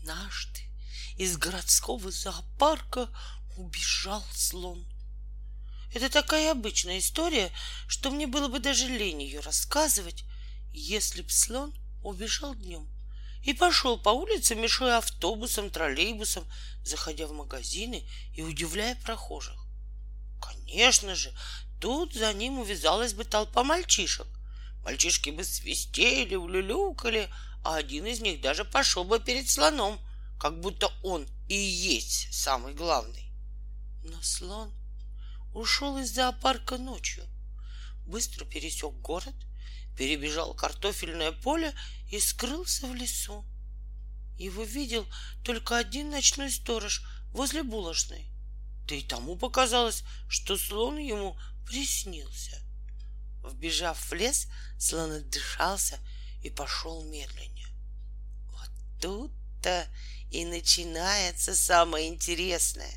Однажды 0.00 0.60
из 1.16 1.36
городского 1.36 2.10
зоопарка 2.10 3.10
убежал 3.58 4.24
слон. 4.32 4.86
Это 5.92 6.08
такая 6.08 6.52
обычная 6.52 6.98
история, 6.98 7.50
что 7.86 8.10
мне 8.10 8.26
было 8.26 8.48
бы 8.48 8.60
даже 8.60 8.86
лень 8.86 9.22
ее 9.22 9.40
рассказывать, 9.40 10.24
если 10.72 11.20
б 11.20 11.28
слон 11.28 11.74
убежал 12.02 12.54
днем 12.54 12.88
и 13.42 13.52
пошел 13.52 13.98
по 13.98 14.10
улице, 14.10 14.54
мешая 14.54 14.98
автобусом, 14.98 15.70
троллейбусом, 15.70 16.46
заходя 16.82 17.26
в 17.26 17.32
магазины 17.32 18.08
и 18.34 18.42
удивляя 18.42 18.94
прохожих. 18.96 19.66
Конечно 20.40 21.14
же, 21.14 21.34
тут 21.80 22.14
за 22.14 22.32
ним 22.32 22.58
увязалась 22.58 23.12
бы 23.12 23.24
толпа 23.24 23.64
мальчишек. 23.64 24.26
Мальчишки 24.82 25.28
бы 25.28 25.44
свистели, 25.44 26.36
улюлюкали, 26.36 27.28
а 27.62 27.76
один 27.76 28.06
из 28.06 28.20
них 28.20 28.40
даже 28.40 28.64
пошел 28.64 29.04
бы 29.04 29.20
перед 29.20 29.48
слоном, 29.48 30.00
как 30.38 30.60
будто 30.60 30.90
он 31.02 31.26
и 31.48 31.54
есть 31.54 32.32
самый 32.32 32.74
главный. 32.74 33.30
Но 34.02 34.20
слон 34.22 34.72
ушел 35.52 35.98
из 35.98 36.12
зоопарка 36.12 36.78
ночью, 36.78 37.24
быстро 38.06 38.44
пересек 38.44 38.94
город, 38.94 39.34
перебежал 39.96 40.54
картофельное 40.54 41.32
поле 41.32 41.74
и 42.10 42.18
скрылся 42.18 42.86
в 42.86 42.94
лесу. 42.94 43.44
Его 44.38 44.64
видел 44.64 45.06
только 45.44 45.76
один 45.76 46.10
ночной 46.10 46.50
сторож 46.50 47.02
возле 47.32 47.62
булочной. 47.62 48.26
Да 48.86 48.94
и 48.94 49.02
тому 49.02 49.36
показалось, 49.36 50.02
что 50.28 50.56
слон 50.56 50.96
ему 50.96 51.38
приснился. 51.66 52.58
Вбежав 53.44 53.98
в 54.10 54.14
лес, 54.14 54.48
слон 54.78 55.12
отдышался 55.12 55.98
и 56.42 56.50
пошел 56.50 57.04
медленнее. 57.04 57.68
Вот 58.50 58.70
тут-то 59.00 59.86
и 60.30 60.44
начинается 60.44 61.54
самое 61.54 62.08
интересное. 62.08 62.94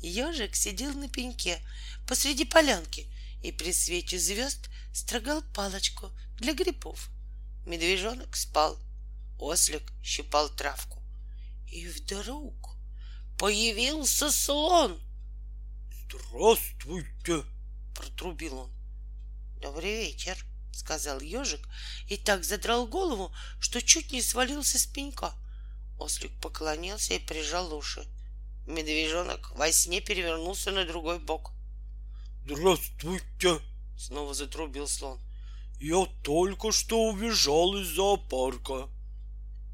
Ежик 0.00 0.56
сидел 0.56 0.92
на 0.94 1.08
пеньке 1.08 1.60
посреди 2.06 2.44
полянки 2.44 3.06
и 3.42 3.52
при 3.52 3.72
свете 3.72 4.18
звезд 4.18 4.68
строгал 4.92 5.42
палочку 5.54 6.10
для 6.36 6.54
грибов. 6.54 7.10
Медвежонок 7.66 8.36
спал, 8.36 8.78
ослик 9.38 9.92
щипал 10.02 10.48
травку. 10.50 11.02
И 11.70 11.86
вдруг 11.86 12.76
появился 13.38 14.30
слон. 14.32 15.00
Здравствуйте, 16.04 17.44
протрубил 17.94 18.58
он. 18.58 18.70
Добрый 19.60 20.06
вечер, 20.06 20.36
сказал 20.80 21.20
ежик 21.20 21.68
и 22.08 22.16
так 22.16 22.42
задрал 22.44 22.86
голову, 22.86 23.32
что 23.60 23.80
чуть 23.80 24.12
не 24.12 24.22
свалился 24.22 24.78
с 24.78 24.86
пенька. 24.86 25.34
Ослик 25.98 26.32
поклонился 26.40 27.14
и 27.14 27.18
прижал 27.18 27.72
уши. 27.74 28.04
Медвежонок 28.66 29.52
во 29.52 29.70
сне 29.70 30.00
перевернулся 30.00 30.70
на 30.72 30.84
другой 30.84 31.18
бок. 31.18 31.52
Здравствуйте, 32.46 33.60
снова 33.98 34.32
затрубил 34.34 34.88
слон. 34.88 35.20
Я 35.78 36.06
только 36.22 36.72
что 36.72 36.98
убежал 37.10 37.76
из 37.76 37.88
зоопарка. 37.88 38.88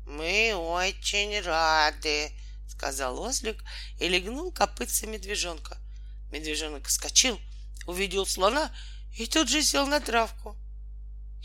Мы 0.07 0.55
очень 0.55 1.41
рады, 1.41 2.33
сказал 2.69 3.21
ослик 3.21 3.63
и 4.01 4.09
легнул 4.09 4.53
копытца 4.53 5.07
медвежонка. 5.07 5.79
Медвежонок 6.33 6.87
вскочил, 6.87 7.41
увидел 7.87 8.27
слона 8.27 8.73
и 9.17 9.27
тут 9.27 9.49
же 9.49 9.63
сел 9.63 9.87
на 9.87 10.01
травку. 10.01 10.57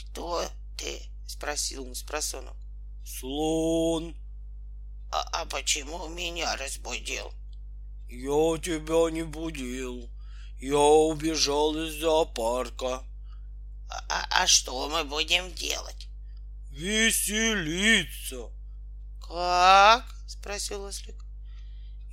Кто 0.10 0.48
ты? 0.78 1.02
спросил 1.28 1.88
он 1.88 1.96
с 1.96 2.04
просонок. 2.04 2.56
Слон. 3.06 4.16
А, 5.12 5.22
а 5.34 5.46
почему 5.46 6.08
меня 6.10 6.56
разбудил? 6.56 7.34
Я 8.08 8.58
тебя 8.58 9.10
не 9.12 9.24
будил. 9.24 10.10
Я 10.60 10.78
убежал 10.78 11.76
из 11.76 12.00
зоопарка. 12.00 13.04
А, 13.90 14.06
а, 14.10 14.44
а 14.44 14.48
что 14.48 14.90
мы 14.90 15.04
будем 15.04 15.54
делать? 15.54 16.08
Веселиться. 16.70 18.50
Как? 19.22 20.06
спросил 20.28 20.84
ослик. 20.84 21.26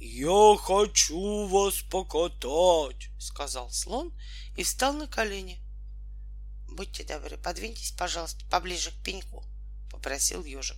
Я 0.00 0.56
хочу 0.56 1.46
вас 1.46 1.82
покатать, 1.82 3.10
сказал 3.18 3.70
слон 3.70 4.12
и 4.56 4.62
встал 4.62 4.92
на 4.92 5.06
колени. 5.08 5.60
Будьте 6.68 7.04
добры, 7.04 7.36
подвиньтесь, 7.36 7.92
пожалуйста, 7.92 8.44
поближе 8.50 8.90
к 8.90 9.02
пеньку, 9.02 9.44
попросил 9.90 10.44
ежик. 10.44 10.76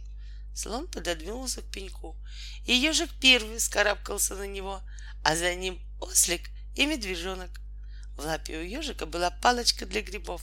Слон 0.55 0.89
пододвинулся 0.89 1.62
к 1.62 1.71
пеньку, 1.71 2.17
и 2.65 2.75
ежик 2.75 3.11
первый 3.21 3.61
скарабкался 3.61 4.34
на 4.34 4.47
него, 4.47 4.83
а 5.23 5.37
за 5.37 5.55
ним 5.55 5.81
ослик 6.01 6.51
и 6.77 6.87
медвежонок. 6.87 7.61
В 8.17 8.21
лапе 8.21 8.59
у 8.59 8.62
ежика 8.62 9.06
была 9.06 9.31
палочка 9.31 9.87
для 9.87 10.03
грибов. 10.03 10.43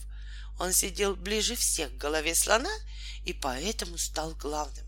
Он 0.60 0.74
сидел 0.74 1.16
ближе 1.16 1.56
всех 1.56 1.94
к 1.94 1.98
голове 1.98 2.34
слона 2.34 2.72
и 3.24 3.34
поэтому 3.34 3.98
стал 3.98 4.34
главным. 4.36 4.86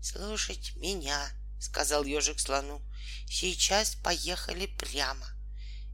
Слушать 0.00 0.74
меня, 0.76 1.30
сказал 1.60 2.04
ежик 2.04 2.40
слону. 2.40 2.80
Сейчас 3.28 3.94
поехали 3.96 4.66
прямо. 4.66 5.26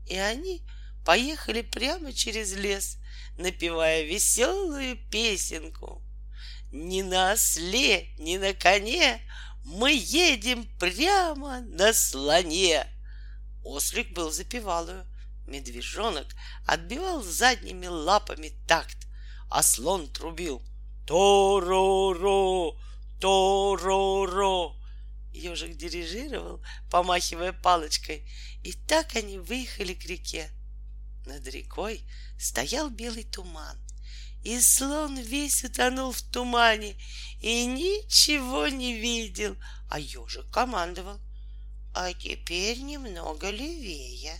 И 0.07 0.17
они 0.17 0.63
поехали 1.09 1.63
прямо 1.63 2.13
через 2.13 2.53
лес, 2.53 2.99
напевая 3.39 4.03
веселую 4.03 4.99
песенку. 5.11 6.03
Ни 6.71 7.01
на 7.01 7.33
осле, 7.33 8.11
ни 8.19 8.37
на 8.37 8.53
коне 8.53 9.19
мы 9.65 9.91
едем 9.95 10.69
прямо 10.79 11.63
на 11.63 11.95
слоне. 11.95 12.87
Ослик 13.65 14.13
был 14.13 14.31
запевалую, 14.31 15.07
медвежонок 15.47 16.27
отбивал 16.67 17.23
задними 17.23 17.87
лапами 17.87 18.53
такт, 18.67 18.99
а 19.49 19.63
слон 19.63 20.13
трубил 20.13 20.63
«То-ро-ро, 21.07 22.79
то-ро-ро». 23.19 24.77
Ежик 25.33 25.75
дирижировал, 25.75 26.63
помахивая 26.91 27.55
палочкой, 27.55 28.31
и 28.63 28.75
так 28.75 29.17
они 29.17 29.39
выехали 29.39 29.95
к 29.95 30.05
реке. 30.05 30.51
Над 31.29 31.47
рекой 31.49 32.03
стоял 32.39 32.89
белый 32.89 33.25
туман, 33.25 33.77
и 34.43 34.59
слон 34.63 35.19
весь 35.19 35.63
утонул 35.63 36.13
в 36.13 36.23
тумане 36.23 36.97
и 37.43 37.67
ничего 37.67 38.69
не 38.69 38.95
видел, 38.95 39.55
а 39.91 40.01
ежик 40.01 40.51
командовал. 40.51 41.21
А 41.95 42.15
теперь 42.15 42.81
немного 42.81 43.51
левее, 43.51 44.39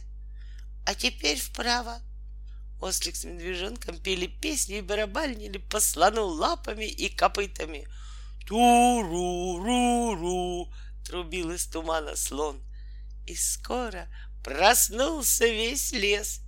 а 0.87 0.95
теперь 0.95 1.39
вправо. 1.39 2.01
Ослик 2.81 3.17
с 3.17 3.25
медвежонком 3.25 3.99
пели 4.01 4.27
песни 4.27 4.79
и 4.79 4.81
барабанили 4.81 5.59
по 5.59 5.81
слону 5.81 6.25
лапами 6.25 6.87
и 6.87 7.11
копытами. 7.15 7.87
Ту-ру-ру-ру, 8.47 9.13
трубил 11.05 11.51
из 11.51 11.67
тумана 11.67 12.17
слон. 12.17 12.63
И 13.27 13.37
скоро 13.37 14.09
проснулся 14.43 15.47
весь 15.47 15.93
лес. 15.93 16.41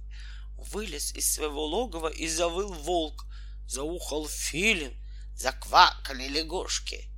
Вылез 0.73 1.15
из 1.15 1.33
своего 1.33 1.65
логова 1.65 2.09
и 2.09 2.29
завыл 2.29 2.73
волк. 2.73 3.27
Заухал 3.67 4.29
филин, 4.29 4.95
заквакали 5.35 6.29
лягушки. 6.29 7.09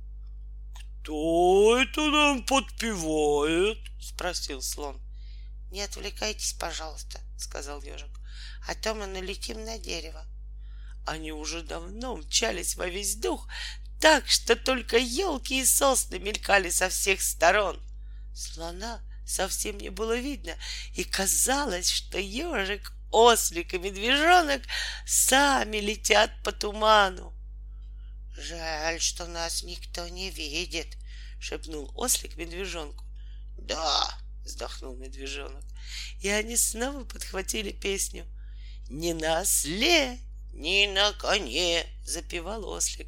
«Кто 1.03 1.77
это 1.77 2.01
нам 2.09 2.45
подпевает?»— 2.45 3.79
спросил 4.01 4.61
слон. 4.61 5.01
«Не 5.71 5.81
отвлекайтесь, 5.81 6.53
пожалуйста»,— 6.53 7.19
сказал 7.37 7.81
ежик, 7.81 8.19
«а 8.67 8.75
то 8.75 8.93
мы 8.93 9.07
налетим 9.07 9.65
на 9.65 9.77
дерево». 9.77 10.25
Они 11.05 11.31
уже 11.31 11.63
давно 11.63 12.15
мчались 12.15 12.75
во 12.75 12.87
весь 12.87 13.15
дух, 13.15 13.47
так 13.99 14.27
что 14.27 14.55
только 14.55 14.97
елки 14.97 15.61
и 15.61 15.65
сосны 15.65 16.19
мелькали 16.19 16.69
со 16.69 16.89
всех 16.89 17.21
сторон. 17.21 17.81
Слона 18.33 19.01
совсем 19.25 19.77
не 19.77 19.89
было 19.89 20.17
видно, 20.17 20.55
и 20.95 21.03
казалось, 21.03 21.89
что 21.89 22.17
ежик, 22.17 22.93
ослик 23.13 23.73
и 23.73 23.77
медвежонок 23.77 24.63
сами 25.05 25.77
летят 25.77 26.31
по 26.43 26.51
туману. 26.51 27.33
Жаль, 28.35 28.99
что 28.99 29.27
нас 29.27 29.63
никто 29.63 30.07
не 30.07 30.31
видит, 30.31 30.97
шепнул 31.39 31.91
ослик 31.95 32.35
медвежонку. 32.35 33.05
Да, 33.57 34.09
вздохнул 34.43 34.95
медвежонок. 34.95 35.63
И 36.21 36.29
они 36.29 36.57
снова 36.57 37.03
подхватили 37.03 37.71
песню. 37.71 38.25
Не 38.89 39.13
на 39.13 39.41
осле, 39.41 40.19
ни 40.51 40.87
на 40.87 41.13
коне, 41.13 41.85
запевал 42.03 42.67
ослик. 42.67 43.07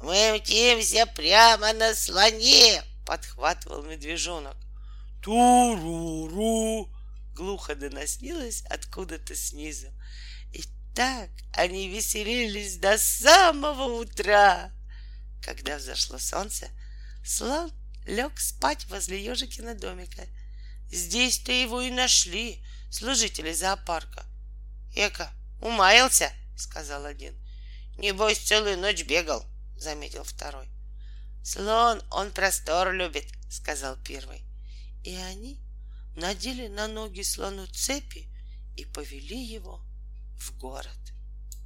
Мы 0.00 0.38
мчимся 0.38 1.06
прямо 1.06 1.72
на 1.72 1.94
слоне, 1.94 2.82
подхватывал 3.06 3.82
медвежонок. 3.82 4.56
Ту-ру-ру, 5.22 6.90
глухо 7.36 7.74
доносилось 7.74 8.62
откуда-то 8.62 9.36
снизу. 9.36 9.88
И 10.52 10.64
так 10.94 11.30
они 11.52 11.88
веселились 11.88 12.78
до 12.78 12.98
самого 12.98 14.00
утра. 14.00 14.72
Когда 15.42 15.76
взошло 15.76 16.18
солнце, 16.18 16.68
слон 17.24 17.70
лег 18.06 18.40
спать 18.40 18.86
возле 18.86 19.22
ежикина 19.22 19.74
домика. 19.74 20.26
Здесь-то 20.90 21.52
его 21.52 21.82
и 21.82 21.90
нашли 21.90 22.64
служители 22.90 23.52
зоопарка. 23.52 24.24
Эка, 24.94 25.30
умаялся, 25.60 26.32
сказал 26.56 27.04
один. 27.04 27.36
Небось, 27.98 28.38
целую 28.38 28.78
ночь 28.78 29.04
бегал, 29.04 29.44
заметил 29.76 30.24
второй. 30.24 30.68
Слон, 31.44 32.02
он 32.10 32.30
простор 32.30 32.92
любит, 32.92 33.26
сказал 33.50 33.96
первый. 34.02 34.42
И 35.04 35.14
они 35.14 35.65
надели 36.16 36.68
на 36.68 36.88
ноги 36.88 37.22
слону 37.22 37.66
цепи 37.66 38.28
и 38.76 38.84
повели 38.84 39.42
его 39.42 39.80
в 40.38 40.58
город. 40.58 41.15